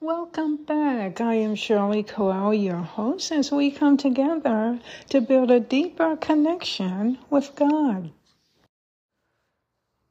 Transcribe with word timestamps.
Welcome 0.00 0.64
back. 0.64 1.20
I 1.20 1.34
am 1.34 1.54
Shirley 1.54 2.02
Coel, 2.02 2.52
your 2.52 2.82
host, 2.82 3.32
as 3.32 3.50
we 3.52 3.70
come 3.70 3.96
together 3.96 4.80
to 5.08 5.20
build 5.20 5.50
a 5.50 5.60
deeper 5.60 6.16
connection 6.16 7.18
with 7.30 7.54
God. 7.54 8.10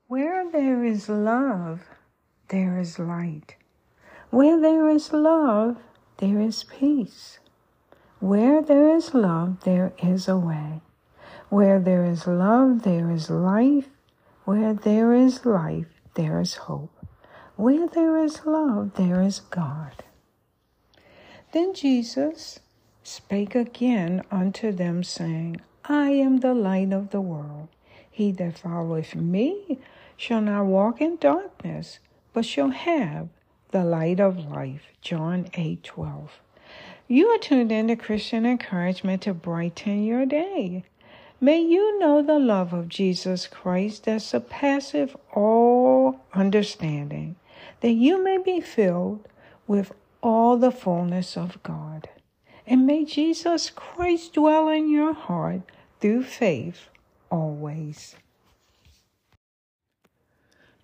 Where 0.07 0.49
there 0.49 0.83
is 0.83 1.09
love, 1.09 1.81
there 2.47 2.79
is 2.79 2.97
light. 2.97 3.55
Where 4.31 4.59
there 4.59 4.89
is 4.89 5.14
love, 5.14 5.77
there 6.18 6.39
is 6.39 6.63
peace. 6.63 7.39
Where 8.20 8.63
there 8.63 8.95
is 8.95 9.13
love, 9.13 9.63
there 9.65 9.93
is 10.02 10.27
a 10.27 10.38
way. 10.38 10.81
Where 11.50 11.79
there 11.79 12.05
is 12.05 12.25
love, 12.25 12.84
there 12.84 13.11
is 13.11 13.29
life. 13.29 13.89
Where 14.45 14.73
there 14.73 15.13
is 15.13 15.45
life, 15.45 16.02
there 16.15 16.39
is 16.39 16.55
hope. 16.55 16.93
Where 17.55 17.88
there 17.88 18.17
is 18.17 18.45
love, 18.45 18.95
there 18.95 19.21
is 19.21 19.39
God. 19.39 20.03
Then 21.52 21.75
Jesus 21.75 22.59
spake 23.03 23.53
again 23.53 24.23
unto 24.31 24.71
them, 24.71 25.03
saying, 25.03 25.61
I 25.85 26.09
am 26.09 26.39
the 26.39 26.55
light 26.55 26.91
of 26.91 27.11
the 27.11 27.21
world. 27.21 27.67
He 28.09 28.31
that 28.34 28.58
followeth 28.58 29.13
me 29.13 29.77
shall 30.17 30.41
not 30.41 30.66
walk 30.66 30.99
in 30.99 31.17
darkness, 31.17 31.99
but 32.34 32.44
shall 32.44 32.71
have 32.71 33.30
the 33.70 33.83
light 33.83 34.20
of 34.20 34.49
life. 34.49 34.88
John 35.02 35.47
8 35.53 35.83
12. 35.83 36.31
You 37.08 37.27
are 37.27 37.38
tuned 37.38 37.72
in 37.72 37.88
to 37.89 37.95
Christian 37.95 38.47
encouragement 38.47 39.22
to 39.23 39.33
brighten 39.35 40.03
your 40.03 40.25
day. 40.25 40.85
May 41.39 41.59
you 41.61 41.99
know 41.99 42.23
the 42.23 42.39
love 42.39 42.73
of 42.73 42.89
Jesus 42.89 43.45
Christ 43.45 44.05
that 44.05 44.23
surpasses 44.23 45.11
all 45.35 46.20
understanding 46.33 47.35
that 47.84 47.92
you 47.92 48.23
may 48.23 48.38
be 48.38 48.62
filled 48.62 49.28
with 49.68 49.92
all 50.22 50.55
the 50.55 50.72
fullness 50.72 51.36
of 51.36 51.62
God. 51.64 52.08
And 52.66 52.88
may 52.88 53.04
Jesus 53.04 53.70
Christ 53.70 54.36
dwell 54.36 54.70
in 54.70 54.90
your 54.90 55.14
heart 55.14 55.64
through 56.00 56.23
faith 56.23 56.88
always. 57.30 58.16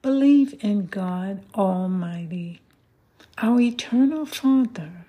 Believe 0.02 0.60
in 0.60 0.88
God 0.88 1.42
Almighty, 1.56 2.60
our 3.38 3.62
eternal 3.62 4.26
Father. 4.26 5.06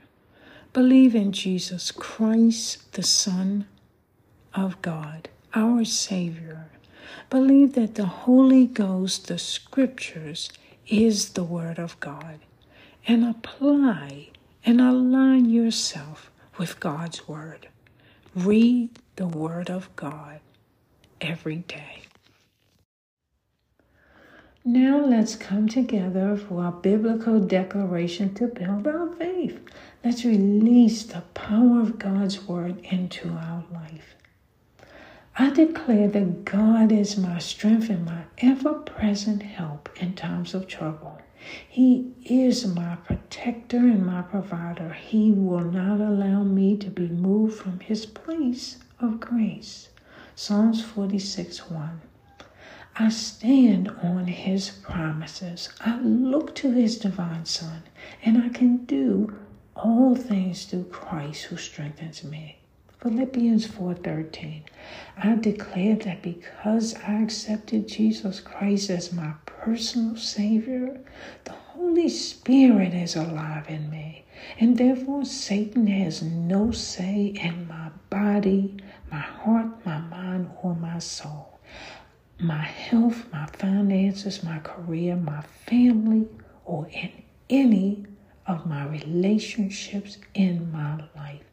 Believe 0.72 1.16
in 1.16 1.32
Jesus 1.32 1.90
Christ, 1.90 2.92
the 2.92 3.02
Son 3.02 3.66
of 4.54 4.80
God, 4.80 5.28
our 5.54 5.84
Savior. 5.84 6.70
Believe 7.30 7.72
that 7.72 7.96
the 7.96 8.06
Holy 8.06 8.66
Ghost, 8.66 9.26
the 9.26 9.38
Scriptures, 9.38 10.50
is 10.90 11.30
the 11.30 11.44
Word 11.44 11.78
of 11.78 11.98
God 12.00 12.40
and 13.06 13.24
apply 13.24 14.30
and 14.64 14.80
align 14.80 15.48
yourself 15.48 16.30
with 16.58 16.80
God's 16.80 17.28
Word. 17.28 17.68
Read 18.34 18.90
the 19.16 19.28
Word 19.28 19.70
of 19.70 19.94
God 19.94 20.40
every 21.20 21.58
day. 21.58 22.02
Now 24.64 24.98
let's 24.98 25.36
come 25.36 25.68
together 25.68 26.36
for 26.36 26.64
our 26.64 26.72
biblical 26.72 27.40
declaration 27.40 28.34
to 28.34 28.48
build 28.48 28.86
our 28.86 29.08
faith. 29.14 29.58
Let's 30.04 30.24
release 30.24 31.04
the 31.04 31.22
power 31.34 31.80
of 31.80 31.98
God's 31.98 32.42
Word 32.42 32.78
into 32.84 33.30
our 33.30 33.64
life. 33.72 34.16
I 35.40 35.48
declare 35.48 36.06
that 36.06 36.44
God 36.44 36.92
is 36.92 37.16
my 37.16 37.38
strength 37.38 37.88
and 37.88 38.04
my 38.04 38.24
ever 38.42 38.74
present 38.74 39.42
help 39.42 39.88
in 39.96 40.12
times 40.12 40.52
of 40.52 40.66
trouble. 40.66 41.18
He 41.66 42.12
is 42.26 42.66
my 42.66 42.96
protector 42.96 43.78
and 43.78 44.04
my 44.04 44.20
provider. 44.20 44.92
He 44.92 45.32
will 45.32 45.64
not 45.64 45.98
allow 45.98 46.42
me 46.42 46.76
to 46.76 46.90
be 46.90 47.08
moved 47.08 47.56
from 47.56 47.80
his 47.80 48.04
place 48.04 48.80
of 49.00 49.18
grace. 49.18 49.88
Psalms 50.34 50.84
46 50.84 51.70
1. 51.70 52.00
I 52.96 53.08
stand 53.08 53.88
on 53.88 54.26
his 54.26 54.68
promises. 54.68 55.70
I 55.80 55.98
look 56.00 56.54
to 56.56 56.70
his 56.70 56.98
divine 56.98 57.46
Son, 57.46 57.84
and 58.22 58.36
I 58.36 58.50
can 58.50 58.84
do 58.84 59.38
all 59.74 60.14
things 60.14 60.66
through 60.66 60.90
Christ 60.90 61.44
who 61.44 61.56
strengthens 61.56 62.22
me. 62.22 62.59
Philippians 63.02 63.66
4:13. 63.66 64.64
I 65.16 65.34
declare 65.34 65.96
that 65.96 66.20
because 66.20 66.94
I 66.96 67.22
accepted 67.22 67.88
Jesus 67.88 68.40
Christ 68.40 68.90
as 68.90 69.10
my 69.10 69.32
personal 69.46 70.16
savior, 70.16 71.00
the 71.44 71.52
Holy 71.52 72.10
Spirit 72.10 72.92
is 72.92 73.16
alive 73.16 73.70
in 73.70 73.88
me, 73.88 74.24
and 74.58 74.76
therefore 74.76 75.24
Satan 75.24 75.86
has 75.86 76.22
no 76.22 76.72
say 76.72 77.32
in 77.42 77.66
my 77.66 77.88
body, 78.10 78.76
my 79.10 79.20
heart, 79.20 79.86
my 79.86 79.98
mind, 79.98 80.50
or 80.62 80.74
my 80.74 80.98
soul. 80.98 81.58
My 82.38 82.62
health, 82.62 83.24
my 83.32 83.46
finances, 83.46 84.42
my 84.44 84.58
career, 84.58 85.16
my 85.16 85.40
family, 85.40 86.28
or 86.66 86.86
in 86.92 87.10
any 87.48 88.04
of 88.46 88.66
my 88.66 88.86
relationships 88.86 90.18
in 90.34 90.70
my 90.70 91.04
life. 91.16 91.49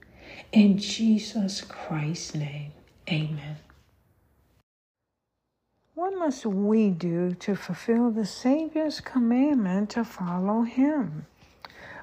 In 0.51 0.77
Jesus 0.77 1.61
Christ's 1.61 2.35
name, 2.35 2.71
amen. 3.09 3.57
What 5.95 6.17
must 6.17 6.45
we 6.45 6.89
do 6.89 7.33
to 7.39 7.55
fulfill 7.55 8.11
the 8.11 8.25
Savior's 8.25 8.99
commandment 8.99 9.89
to 9.91 10.05
follow 10.05 10.61
him? 10.61 11.25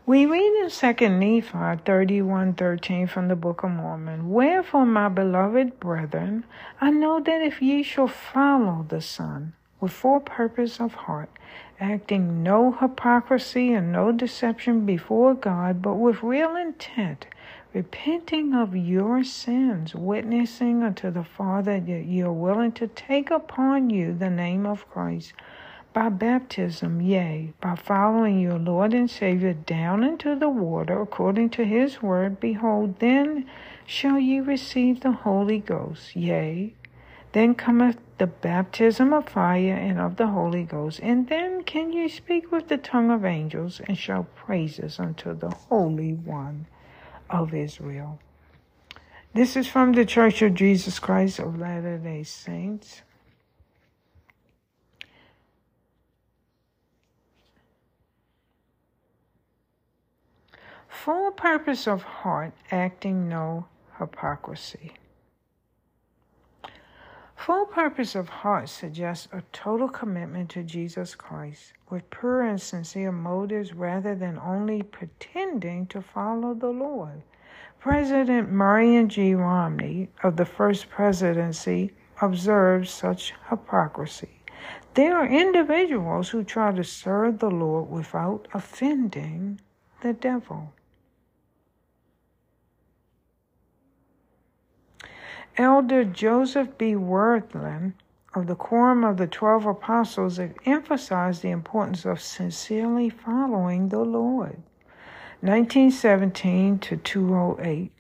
We 0.07 0.27
read 0.27 0.63
in 0.63 0.69
2 0.69 1.09
Nephi 1.09 1.79
31:13 1.87 3.09
from 3.09 3.29
the 3.29 3.37
Book 3.37 3.63
of 3.63 3.71
Mormon, 3.71 4.31
Wherefore, 4.31 4.85
my 4.85 5.09
beloved 5.09 5.81
brethren, 5.81 6.45
I 6.81 6.91
know 6.91 7.21
that 7.21 7.41
if 7.41 7.63
ye 7.63 7.83
shall 7.83 8.09
follow 8.09 8.85
the 8.89 9.01
Son 9.01 9.55
with 9.81 9.93
full 9.93 10.21
purpose 10.21 10.81
of 10.81 10.95
heart, 10.95 11.31
acting 11.81 12.43
no 12.43 12.73
hypocrisy 12.73 13.73
and 13.73 13.93
no 13.93 14.13
deception 14.13 14.85
before 14.85 15.35
God, 15.35 15.81
but 15.81 15.95
with 15.95 16.23
real 16.23 16.55
intent, 16.57 17.27
repenting 17.75 18.55
of 18.55 18.77
your 18.77 19.25
sins, 19.25 19.97
witnessing 19.97 20.81
unto 20.85 21.11
the 21.11 21.25
Father 21.25 21.81
that 21.81 22.05
you 22.05 22.27
are 22.27 22.33
willing 22.33 22.71
to 22.71 22.87
take 22.87 23.33
upon 23.33 23.91
you 23.91 24.15
the 24.15 24.31
name 24.31 24.65
of 24.65 24.89
Christ 24.89 25.33
by 25.93 26.09
baptism, 26.09 27.01
yea, 27.01 27.53
by 27.61 27.75
following 27.75 28.39
your 28.39 28.61
Lord 28.61 28.95
and 28.95 29.11
Savior 29.11 29.55
down 29.55 30.05
into 30.05 30.37
the 30.37 30.49
water 30.49 31.03
according 31.03 31.51
to 31.51 31.65
his 31.65 32.01
word, 32.01 32.39
behold, 32.39 33.01
then 33.01 33.45
shall 33.85 34.21
ye 34.21 34.39
receive 34.39 35.01
the 35.01 35.11
Holy 35.13 35.59
Ghost, 35.59 36.15
yea. 36.15 36.75
Then 37.33 37.57
cometh 37.57 37.99
the 38.19 38.29
baptism 38.29 39.13
of 39.13 39.29
fire 39.29 39.75
and 39.75 39.99
of 39.99 40.15
the 40.15 40.29
Holy 40.29 40.63
Ghost, 40.63 41.01
and 41.03 41.29
then 41.29 41.65
can 41.65 41.93
ye 41.93 42.07
speak 42.07 42.53
with 42.53 42.69
the 42.69 42.79
tongue 42.79 43.11
of 43.11 43.25
angels 43.25 43.81
and 43.89 43.99
shout 43.99 44.33
praises 44.37 45.01
unto 45.01 45.35
the 45.35 45.51
Holy 45.51 46.13
One 46.13 46.67
of 47.43 47.53
Israel. 47.53 48.21
This 49.35 49.57
is 49.57 49.67
from 49.67 49.93
the 49.93 50.05
Church 50.05 50.41
of 50.43 50.55
Jesus 50.55 51.01
Christ 51.01 51.41
of 51.41 51.59
Latter 51.59 51.99
day 51.99 52.23
Saints. 52.23 53.03
Full 60.89 61.33
purpose 61.33 61.89
of 61.89 62.03
heart, 62.03 62.53
acting 62.71 63.29
no 63.29 63.67
hypocrisy. 63.99 64.93
Full 67.45 67.67
purpose 67.67 68.15
of 68.15 68.31
heart 68.31 68.71
suggests 68.71 69.29
a 69.31 69.43
total 69.53 69.87
commitment 69.87 70.49
to 70.53 70.63
Jesus 70.63 71.15
Christ 71.15 71.75
with 71.91 72.09
pure 72.09 72.41
and 72.41 72.59
sincere 72.59 73.13
motives 73.13 73.75
rather 73.75 74.15
than 74.15 74.39
only 74.39 74.83
pretending 74.83 75.85
to 75.89 76.01
follow 76.01 76.55
the 76.55 76.71
Lord. 76.71 77.21
President 77.79 78.51
Marion 78.51 79.11
G. 79.11 79.35
Romney 79.35 80.09
of 80.23 80.37
the 80.39 80.47
First 80.47 80.89
Presidency 80.89 81.91
observed 82.23 82.89
such 82.89 83.35
hypocrisy. 83.51 84.41
There 84.95 85.15
are 85.15 85.27
individuals 85.27 86.31
who 86.31 86.45
try 86.45 86.73
to 86.73 86.83
serve 86.83 87.41
the 87.41 87.51
Lord 87.51 87.91
without 87.91 88.49
offending 88.55 89.61
the 90.01 90.15
devil. 90.15 90.73
Elder 95.57 96.05
Joseph 96.05 96.77
B. 96.79 96.95
Wirthlin 96.95 97.93
of 98.35 98.49
the 98.49 98.57
Quorum 98.57 99.05
of 99.05 99.19
the 99.19 99.29
Twelve 99.29 99.67
Apostles 99.67 100.41
emphasized 100.67 101.43
the 101.43 101.51
importance 101.51 102.05
of 102.05 102.21
sincerely 102.21 103.09
following 103.09 103.89
the 103.89 104.01
Lord. 104.01 104.61
1917 105.43 106.81
to 106.81 106.97
208, 106.97 107.93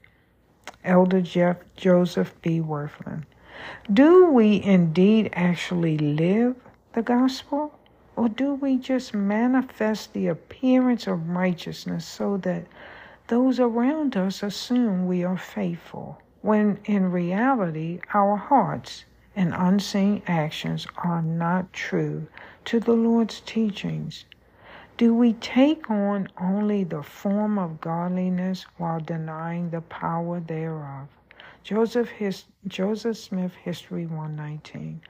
Elder 0.83 1.21
Jeff 1.21 1.59
Joseph 1.77 2.35
B. 2.43 2.61
Wirthlin. 2.61 3.25
Do 3.93 4.27
we 4.27 4.61
indeed 4.61 5.31
actually 5.33 5.97
live 5.97 6.57
the 6.95 7.03
gospel? 7.03 7.79
Or 8.17 8.29
do 8.29 8.55
we 8.55 8.79
just 8.79 9.15
manifest 9.15 10.13
the 10.13 10.27
appearance 10.27 11.07
of 11.07 11.29
righteousness 11.29 12.05
so 12.05 12.37
that 12.39 12.67
those 13.29 13.61
around 13.61 14.17
us 14.17 14.43
assume 14.43 15.07
we 15.07 15.23
are 15.23 15.39
faithful, 15.39 16.21
when 16.45 16.79
in 16.85 17.11
reality 17.11 17.99
our 18.13 18.37
hearts 18.37 19.07
and 19.35 19.55
unseen 19.57 20.21
actions 20.27 20.87
are 20.99 21.23
not 21.23 21.73
true 21.73 22.27
to 22.67 22.79
the 22.79 22.93
Lord's 22.93 23.41
teachings? 23.41 24.27
Do 24.99 25.15
we 25.15 25.33
take 25.33 25.91
on 25.91 26.29
only 26.39 26.85
the 26.85 27.03
form 27.03 27.59
of 27.59 27.81
godliness 27.81 28.67
while 28.77 29.01
denying 29.01 29.71
the 29.71 29.81
power 29.81 30.39
thereof? 30.39 31.09
Joseph, 31.63 32.11
His, 32.11 32.45
Joseph 32.67 33.17
Smith, 33.17 33.55
History 33.55 34.05
119. 34.05 35.01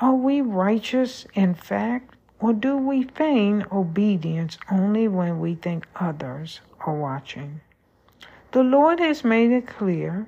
Are 0.00 0.14
we 0.14 0.40
righteous 0.40 1.26
in 1.34 1.52
fact, 1.52 2.16
or 2.40 2.54
do 2.54 2.78
we 2.78 3.02
feign 3.02 3.66
obedience 3.70 4.56
only 4.70 5.08
when 5.08 5.40
we 5.40 5.56
think 5.56 5.86
others 5.96 6.62
are 6.86 6.94
watching? 6.94 7.60
The 8.52 8.62
Lord 8.62 8.98
has 8.98 9.22
made 9.22 9.50
it 9.50 9.66
clear 9.66 10.26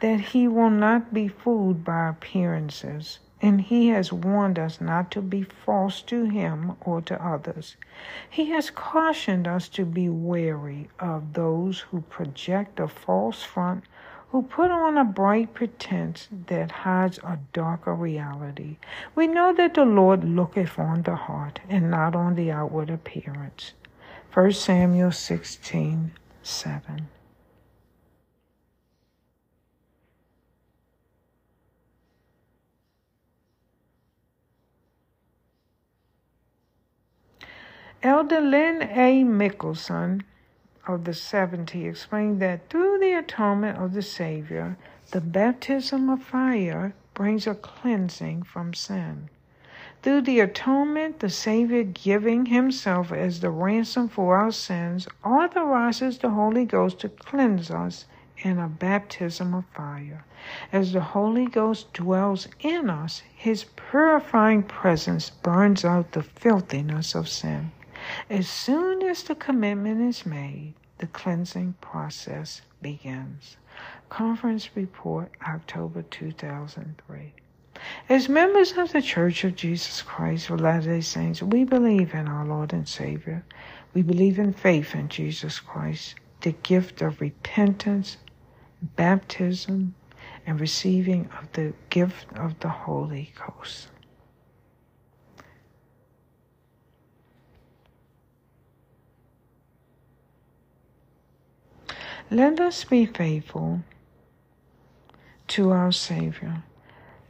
that 0.00 0.20
He 0.20 0.48
will 0.48 0.70
not 0.70 1.14
be 1.14 1.28
fooled 1.28 1.84
by 1.84 2.08
appearances, 2.08 3.18
and 3.40 3.60
He 3.60 3.88
has 3.88 4.12
warned 4.12 4.58
us 4.58 4.80
not 4.80 5.10
to 5.12 5.22
be 5.22 5.42
false 5.42 6.02
to 6.02 6.24
Him 6.24 6.76
or 6.80 7.00
to 7.02 7.24
others. 7.24 7.76
He 8.28 8.46
has 8.50 8.70
cautioned 8.70 9.46
us 9.46 9.68
to 9.70 9.84
be 9.84 10.08
wary 10.08 10.88
of 10.98 11.34
those 11.34 11.80
who 11.80 12.00
project 12.02 12.80
a 12.80 12.88
false 12.88 13.42
front 13.42 13.84
who 14.30 14.42
put 14.42 14.70
on 14.70 14.96
a 14.96 15.04
bright 15.04 15.52
pretense 15.54 16.28
that 16.46 16.70
hides 16.70 17.18
a 17.18 17.38
darker 17.52 17.94
reality. 17.94 18.76
We 19.14 19.26
know 19.26 19.52
that 19.52 19.74
the 19.74 19.84
Lord 19.84 20.22
looketh 20.22 20.78
on 20.78 21.02
the 21.02 21.16
heart 21.16 21.60
and 21.68 21.90
not 21.90 22.14
on 22.14 22.36
the 22.36 22.52
outward 22.52 22.90
appearance. 22.90 23.72
1 24.32 24.52
Samuel 24.52 25.10
16 25.10 26.12
7. 26.42 27.08
Elder 38.02 38.40
Lynn 38.40 38.80
A. 38.80 39.24
Mickelsen 39.24 40.22
of 40.86 41.04
the 41.04 41.12
70 41.12 41.86
explained 41.86 42.40
that 42.40 42.70
through 42.70 42.98
the 42.98 43.12
atonement 43.12 43.76
of 43.76 43.92
the 43.92 44.00
Savior, 44.00 44.78
the 45.10 45.20
baptism 45.20 46.08
of 46.08 46.22
fire 46.22 46.94
brings 47.12 47.46
a 47.46 47.54
cleansing 47.54 48.42
from 48.44 48.72
sin. 48.72 49.28
Through 50.00 50.22
the 50.22 50.40
atonement, 50.40 51.20
the 51.20 51.28
Savior 51.28 51.82
giving 51.82 52.46
Himself 52.46 53.12
as 53.12 53.40
the 53.40 53.50
ransom 53.50 54.08
for 54.08 54.34
our 54.34 54.50
sins 54.50 55.06
authorizes 55.22 56.16
the 56.16 56.30
Holy 56.30 56.64
Ghost 56.64 57.00
to 57.00 57.10
cleanse 57.10 57.70
us 57.70 58.06
in 58.38 58.58
a 58.58 58.66
baptism 58.66 59.52
of 59.52 59.66
fire. 59.74 60.24
As 60.72 60.94
the 60.94 61.02
Holy 61.02 61.44
Ghost 61.44 61.92
dwells 61.92 62.48
in 62.60 62.88
us, 62.88 63.22
His 63.36 63.64
purifying 63.64 64.62
presence 64.62 65.28
burns 65.28 65.84
out 65.84 66.12
the 66.12 66.22
filthiness 66.22 67.14
of 67.14 67.28
sin. 67.28 67.72
As 68.30 68.48
soon 68.48 69.02
as 69.02 69.24
the 69.24 69.34
commitment 69.34 70.00
is 70.00 70.24
made, 70.24 70.74
the 70.98 71.08
cleansing 71.08 71.74
process 71.80 72.62
begins. 72.80 73.56
Conference 74.08 74.70
Report, 74.76 75.32
October 75.48 76.02
2003. 76.02 77.32
As 78.08 78.28
members 78.28 78.78
of 78.78 78.92
the 78.92 79.02
Church 79.02 79.42
of 79.42 79.56
Jesus 79.56 80.00
Christ 80.00 80.48
of 80.48 80.60
Latter-day 80.60 81.00
Saints, 81.00 81.42
we 81.42 81.64
believe 81.64 82.14
in 82.14 82.28
our 82.28 82.46
Lord 82.46 82.72
and 82.72 82.86
Savior. 82.86 83.44
We 83.94 84.02
believe 84.02 84.38
in 84.38 84.52
faith 84.52 84.94
in 84.94 85.08
Jesus 85.08 85.58
Christ, 85.58 86.14
the 86.42 86.52
gift 86.52 87.02
of 87.02 87.20
repentance, 87.20 88.16
baptism, 88.94 89.96
and 90.46 90.60
receiving 90.60 91.28
of 91.36 91.50
the 91.54 91.72
gift 91.88 92.32
of 92.36 92.60
the 92.60 92.68
Holy 92.68 93.32
Ghost. 93.44 93.88
Let 102.32 102.60
us 102.60 102.84
be 102.84 103.06
faithful 103.06 103.80
to 105.48 105.70
our 105.70 105.90
Savior. 105.90 106.62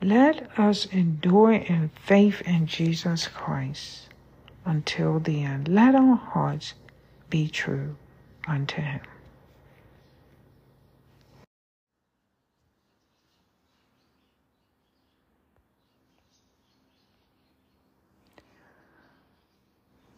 Let 0.03 0.59
us 0.59 0.85
endure 0.85 1.53
in 1.53 1.91
faith 2.05 2.43
in 2.43 2.67
Jesus 2.67 3.27
Christ 3.27 4.11
until 4.67 5.19
the 5.19 5.43
end. 5.43 5.69
Let 5.69 5.95
our 5.95 6.17
hearts 6.17 6.75
be 7.31 7.49
true 7.49 7.97
unto 8.47 8.83
Him. 8.83 9.01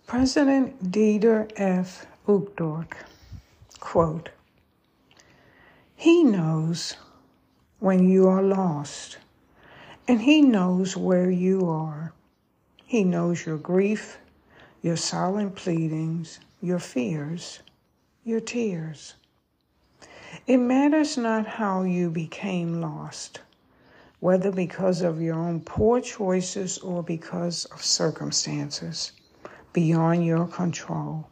President 0.08 0.90
Dieter 0.90 1.50
F. 1.56 2.06
Uchtdorf, 2.26 2.88
quote, 3.78 4.30
he 6.02 6.24
knows 6.24 6.96
when 7.78 8.08
you 8.08 8.26
are 8.26 8.42
lost, 8.42 9.18
and 10.08 10.20
He 10.20 10.42
knows 10.42 10.96
where 10.96 11.30
you 11.30 11.68
are. 11.68 12.12
He 12.84 13.04
knows 13.04 13.46
your 13.46 13.56
grief, 13.56 14.18
your 14.82 14.96
silent 14.96 15.54
pleadings, 15.54 16.40
your 16.60 16.80
fears, 16.80 17.60
your 18.24 18.40
tears. 18.40 19.14
It 20.48 20.56
matters 20.56 21.16
not 21.16 21.46
how 21.46 21.84
you 21.84 22.10
became 22.10 22.80
lost, 22.80 23.38
whether 24.18 24.50
because 24.50 25.02
of 25.02 25.22
your 25.22 25.36
own 25.36 25.60
poor 25.60 26.00
choices 26.00 26.78
or 26.78 27.04
because 27.04 27.64
of 27.66 27.80
circumstances 27.80 29.12
beyond 29.72 30.26
your 30.26 30.48
control. 30.48 31.28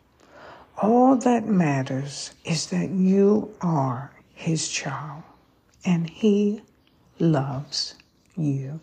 All 0.81 1.17
that 1.17 1.45
matters 1.45 2.31
is 2.45 2.67
that 2.67 2.91
you 2.91 3.53
are 3.61 4.13
his 4.41 4.69
child, 4.69 5.23
and 5.85 6.09
he 6.09 6.63
loves 7.19 7.95
you. 8.37 8.81